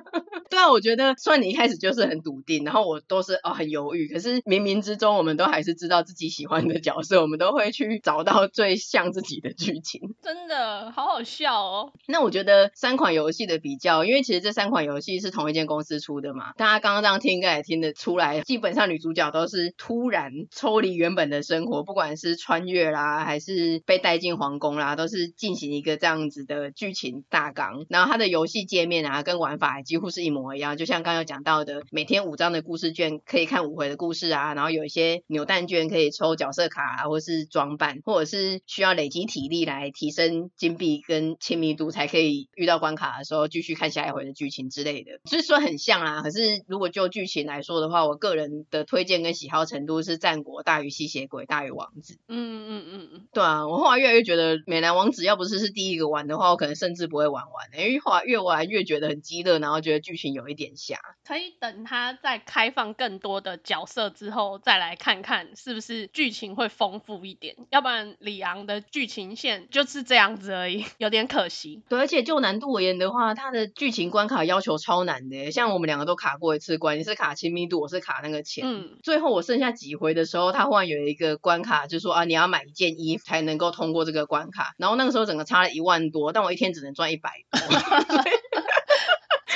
[0.50, 10.02] 对啊，我觉得虽然你一开始就是很笃定，然后我都是哦很犹豫，可是冥冥之中我们都还是知道自己喜欢的角色，我们都会去找到最像自己的剧情。
[10.22, 11.94] 真的好好笑哦。
[12.08, 27.86] 那我觉得三款游戏的比较，因为其实这三款游戏是同一间公司出的嘛，大家刚刚这样听应该也听得出来，基本上女主角都是突然抽离原本的生活，不管是穿越啦，还是被带进皇宫啦，都是进行一个这样子的剧情大纲。
[27.90, 45.20] 然后它的游戏界面啊，跟玩法几乎是一模一样，就像刚刚有讲到的，每天五张的故事卷可以看五回的故事啊，然后有一些扭蛋卷可以抽角色卡啊，或是装扮，或者是需要累积体力来提升金币跟亲密度，才可以遇到关卡的时候继续看下一回的剧情之类的。
[45.26, 52.20] 所以说很像啊，可是如果就剧情来说的话，我个人的推荐跟喜好程度是战国大于吸血鬼大于王子。
[52.28, 61.00] 嗯嗯嗯嗯，对啊，我后来越来越觉得美男王子要不是是第一个玩的话，我可能甚至不会玩完，因为后来越玩越觉得很激烈，然后觉得剧情有一点瞎。
[61.26, 67.56] 可以等他再开放更多的角色之后，再来看看是不是剧情会丰富一点。
[67.70, 71.82] 要不然李昂的剧情线就是这样子而已， 有点可惜。
[71.90, 78.64] 对，而且就难度而言的话，它的剧情关卡要求超难的，像我们两个都卡过一次关，你是卡亲密度，我是卡那个钱。
[78.68, 78.98] 嗯。
[79.04, 84.74] 最后我剩下几回的时候，他忽然有一个关卡，就说啊，你要买一件衣服才能够通过这个关卡。
[84.78, 87.60] 然后那个时候整个差了一万多，但我一天只能赚一百多。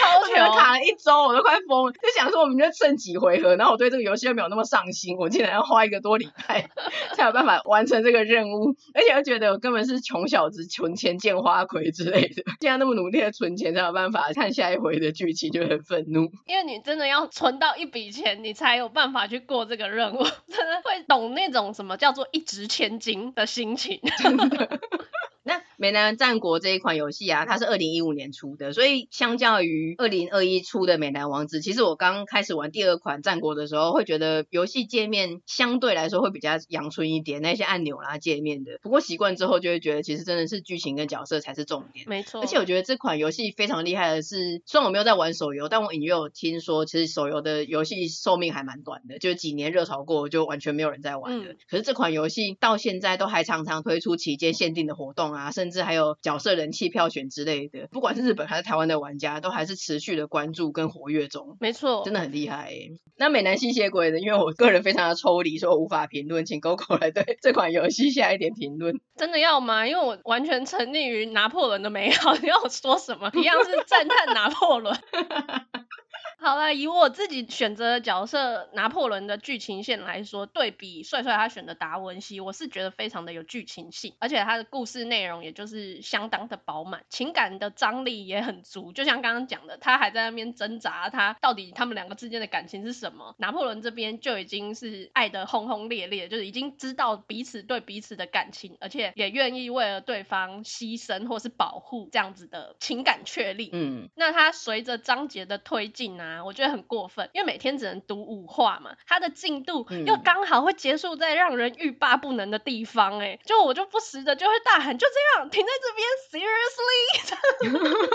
[0.10, 6.70] 我卡了一周，我都快疯了，就想说我们就剩几回合，然后我对这个游戏又没有那么上心，我竟然要花一个多礼拜
[7.14, 16.32] 才有办法完成这个任务，而且又觉得我根本是穷小子，存钱见花魁之类的，现在那么努力的存钱才有办法看下一回的剧情，就很愤怒。
[16.46, 24.00] 因为你真的要存到一笔钱，你才有办法去过这个任务， 真的会懂那种什么叫做一掷千金的心情。
[24.18, 24.80] 真的。
[25.44, 38.78] 那美男战国这一款游戏啊，它是二零一五年出的，所以相较于二零二一出的美男王子，其实我刚开始玩第二款战国的时候，会觉得游戏界面相对来说会比较阳春一点，那些按钮啦界面的。
[38.82, 42.06] 不过习惯之后就会觉得，其实真的是剧情跟角色才是重点。
[42.10, 42.42] 没错。
[42.42, 51.54] 而且我觉得这款游戏非常厉害的是，虽然我没有在玩手游，但我隐约有听说，其实手游的游戏寿命还蛮短的，就几年热潮过就完全没有人在玩的。
[51.54, 51.58] 嗯。
[51.70, 61.58] 可是这款游戏到现在都还常常推出期间限定的活动啊，甚至还有角色人气票选之类的，不管是日本还是台湾的玩家，都还是持续的关注跟活跃中。
[61.60, 62.74] 没错，真的很厉害。
[63.18, 64.20] 那美男吸血鬼呢？
[64.20, 69.00] 因为我个人非常的抽离，所以我无法评论，请 Coco 来对这款游戏下一点评论。
[69.18, 69.86] 真的要吗？
[69.88, 73.30] 因为我完全沉溺于拿破仑的美好， 你要我说什么？
[73.36, 74.96] 一样是赞叹拿破仑。
[76.42, 88.94] 好了，以我自己选择的角色拿破仑的剧情线来说，对比帅帅他选的达文西，我是觉得非常的有剧情性，而且他的故事内容也就是相当的饱满，情感的张力也很足。
[88.94, 93.36] 就像刚刚讲的，他还在那边挣扎，他到底他们两个之间的感情是什么？
[93.38, 103.70] 拿破仑这边就已经是爱得轰轰烈烈，就是已经知道彼此对彼此的感情，而且也愿意为了对方牺牲或是保护这样子的情感确立。
[103.74, 106.09] 嗯，那他随着章节的推进。
[106.10, 118.10] 进啊，我觉得很过分，因为每天只能读五话嘛，它的进度又刚好会结束在让人欲罢不能的地方，哎，就我就不时的就会大喊，就这样停在这边，seriously。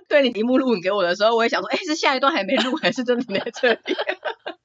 [0.08, 3.80] 对，你屏幕录影给我的时候，我也想说，哎，是下一段还没录，还是真的停在这里？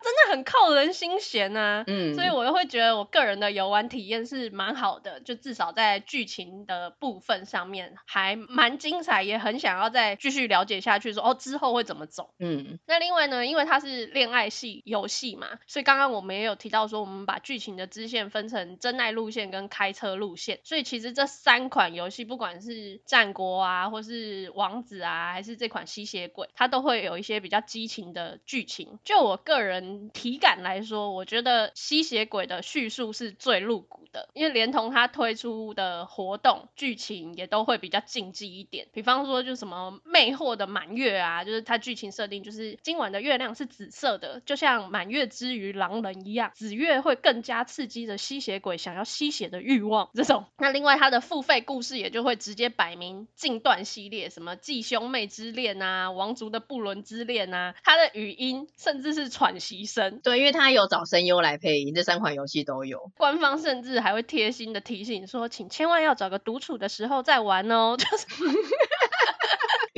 [0.06, 30.12] 真的很扣人心弦呐、啊，嗯，所以我又会觉得我个人的游玩体验是蛮好的，就至少在剧情的部分上面还蛮精彩，也很想要再继续了解下去说，说哦之后会怎么走，嗯，那另外呢，因为它是恋爱系游戏嘛，所以刚刚我们也有提到说，我们把剧情的支线分成真爱路线跟开车路线，所以其实这三款游戏，不管是战国啊，或是王子啊，还是这款吸血鬼，它都会有一些比较激情的剧情，就我个人。
[30.14, 38.88] 体感来说，我觉得吸血鬼的叙述是最露骨的，因为连同他推出的活动剧情也都会比较禁忌一点。
[38.94, 50.10] 比方说，就什么魅惑的满月啊，就是它剧情设定就是今晚的月亮是紫色的，就像满月之于狼人一样，紫月会更加刺激着吸血鬼想要吸血的欲望。
[50.14, 59.86] 这种，那另外它的付费故事也就会直接摆明禁断系列，什么继兄妹之恋啊，王族的不伦之恋啊，它的语音甚至是喘息。
[59.86, 63.12] 声对，因为他有找声优来配音，这三款游戏都有。
[63.18, 68.26] 官方甚至还会贴心的提醒说，请千万要找个独处的时候再玩哦，就是。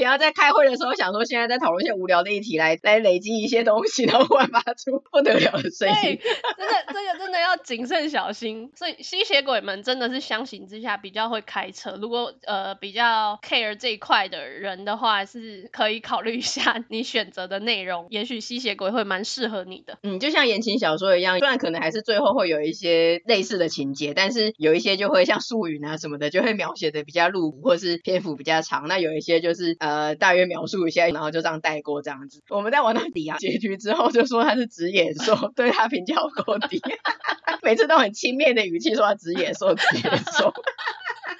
[0.07, 6.17] 不要在开会的时候想说现在在讨论一些无聊的议题来来累积一些东西，然后忽然发出不得了的声音。
[6.57, 8.71] 真的，这个真的要谨慎小心。
[8.73, 11.97] 所以吸血鬼们真的是相形之下比较会开车。
[12.01, 18.07] 如果呃比较 care 这一块的人的话，是可以考虑一下你选择的内容。
[18.09, 19.97] 也许吸血鬼会蛮适合你的。
[20.03, 28.87] 嗯，就像言情小说一样，虽然可能还是最后会有一些类似的情节，但是有一些就会像术语啊什么的，就会描写的比较露骨，或是篇幅比较长。
[28.87, 29.75] 那有一些就是。
[29.79, 32.41] 呃，大约描述一下，然后就这样带过这样子。
[32.49, 36.81] 我们在玩到底啊结局之后，就说他是直野兽， 对他评价够低，
[37.61, 40.03] 每次都很轻蔑的语气说他直野兽，直野
[40.37, 40.53] 兽。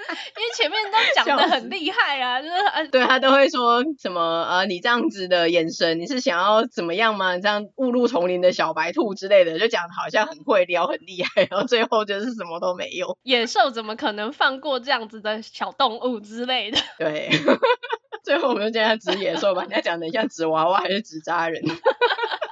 [0.08, 7.38] 因为前面都讲的很厉害啊，就是呃，对他都会说什么呃，你这样子的眼神，你是想要怎么样吗？
[7.39, 13.18] 这样误入丛林的小白兔之类的，就讲得好像很会撩，很厉害，然后最后就是什么都没有。
[13.24, 16.78] 野兽怎么可能放过这样子的小动物之类的？
[16.99, 17.30] 对。
[18.28, 21.63] 最后我们就叫他纸野兽吧，人家讲的像纸娃娃还是纸扎人？
[21.65, 22.47] 哈哈哈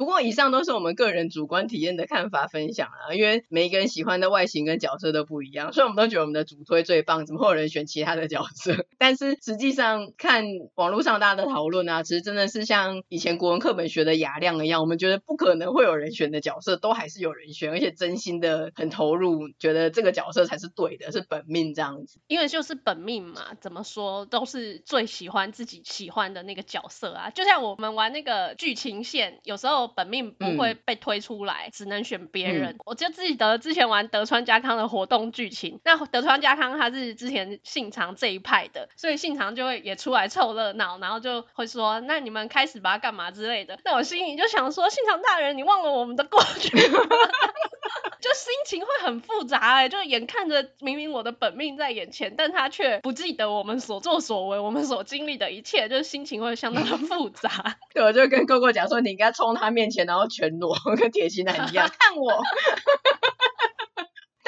[0.00, 8.86] 不过以上都是我们个人主观体验的看法分享啊，因为每一个人喜欢的外形跟角色都不一样，所以我们都觉得我们的主推最棒，怎么会有人选其他的角色？
[8.96, 22.20] 但是实际上看网络上大家的讨论啊，其实真的是像以前国文课本学的雅量一样，我们觉得不可能会有人选的角色，都还是有人选，而且真心的很投入，觉得这个角色才是对的，是本命这样子。
[22.26, 29.89] 因为就是本命嘛，怎么说都是最喜欢自己喜欢的那个角色啊，就像我们玩那个剧情线，有时候。
[29.94, 32.70] 本命不会被推出来，嗯、只能选别人。
[32.70, 46.98] 嗯、我就自己得之前玩德川家康的活动剧情，那德川家康他是之前信长这一派的，所以信长就会也出来凑热闹，然后就会说：“那你们开始吧，干嘛之类的。”那我心里就想说：“信长大人，你忘了我们的过去吗？”
[48.20, 57.76] 就心情会很复杂哎、欸，就眼看着明明我的本命在眼前，但他却不记得我们所作所为，我们所经历的一切，就是心情会相当的复杂。
[57.94, 62.42] 对，我就跟哥哥讲说，你应该冲他面前，然后全裸， 跟铁心男一样， 看我。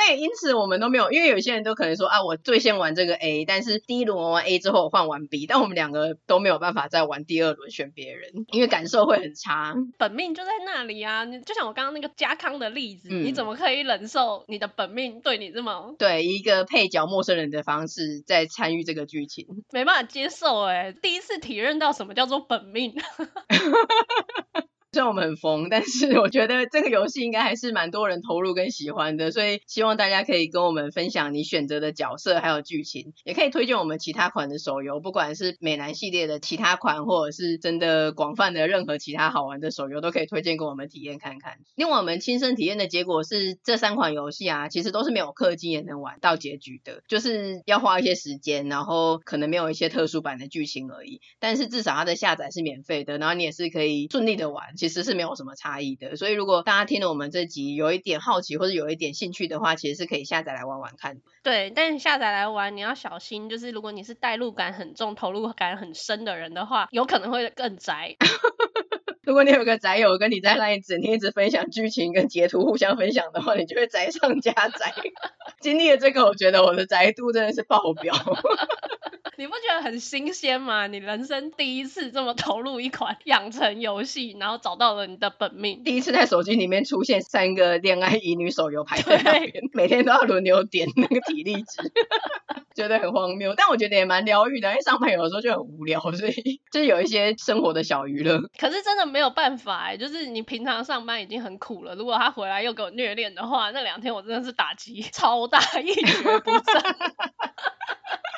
[0.07, 9.75] 对，因此我们都没有，因为有些人都可能说啊，我最先玩这个 A，但是第一轮玩完 A 之后我换完 B，但我们两个都没有办法再玩第二轮选别人，因为感受会很差。
[9.99, 19.47] 本命就在那里啊，你就像我刚刚那个家康的例子，嗯、你怎么可以忍受你的本命对你这么对一个配角陌生人的方式在参与这个剧情？
[19.71, 22.95] 没办法接受哎、欸，第一次体验到什么叫做本命。
[24.95, 41.57] 虽然我们很疯， 但是我觉得这个游戏应该还是蛮多人投入跟喜欢的，所以希望大家可以跟我们分享你选择的角色还有剧情，也可以推荐我们其他款的手游，不管是美男系列的其他款，或者是真的广泛的任何其他好玩的手游，都可以推荐给我们体验看看。
[41.75, 51.23] 另外，我们亲身体验的结果是，这三款游戏啊，其实都是没有氪金也能玩到结局的，就是要花一些时间，然后可能没有一些特殊版的剧情而已。
[51.41, 54.77] 但是至少它的下载是免费的，然后你也是可以顺利的玩。
[54.83, 61.21] 其实是没有什么差异的，所以如果大家听了我们这集有一点好奇或者有一点兴趣的话，其实是可以下载来玩玩看。
[61.45, 68.17] 对，但是下载来玩你要小心，就是如果你是代入感很重、投入感很深的人的话，有可能会更宅。
[69.23, 74.93] 如果你有个宅友跟你在那里整天一直分享剧情跟截图互相分享的话，你就会宅上加宅。
[75.63, 78.13] 经历了这个，我觉得我的宅度真的是爆表。
[79.39, 80.87] 你不觉得很新鲜吗？
[80.87, 91.93] 你人生第一次这么投入一款养成游戏，然后找到了你的本命，第一次在手机里面出现三个恋爱乙女手游排在那边，每天都要轮流点那个体力值，
[92.77, 93.55] 觉得很荒谬。
[93.57, 98.39] 但我觉得也蛮疗愈的，因为上班有的时候就很无聊，所以就是有一些生活的小娱乐。
[98.59, 106.83] 可是真的没有办法哎，就是你平常上班已经很苦了，如果他回来又给我虐恋的话，那两天我真的是打击超大，一蹶不振。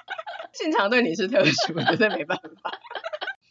[0.54, 2.70] 现场对你是特殊的，这没办法。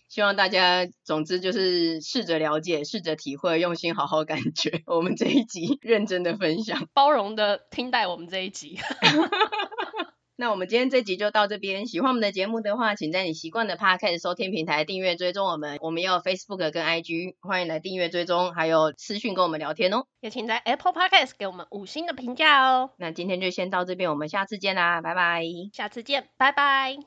[0.10, 4.84] 希望大家，总之就是试着了解，试着体会，用心好好感觉。
[4.86, 8.80] 我们这一集认真的分享，包容的听待我们这一集。
[10.36, 11.86] 那我们今天这集就到这边。
[11.86, 15.78] 喜欢我们的节目的话，请在你习惯的 Podcast 收听平台订阅追踪我们。
[15.82, 20.06] 我们也有 Facebook 跟 IG，欢迎来订阅追踪，还有私讯跟我们聊天哦。
[20.22, 22.90] 也请在 Apple Podcast 给我们五星的评价哦。
[22.98, 25.44] 那今天就先到这边，我们下次见啦，拜拜。
[25.72, 27.04] 下次见，拜拜。